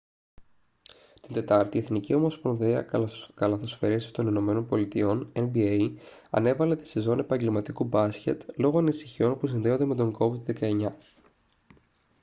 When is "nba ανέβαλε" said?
5.35-6.75